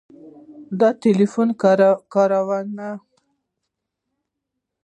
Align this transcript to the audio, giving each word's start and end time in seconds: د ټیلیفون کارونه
د 0.79 0.81
ټیلیفون 1.01 1.49
کارونه 2.13 2.87